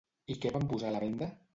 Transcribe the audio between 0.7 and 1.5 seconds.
posar a la venta?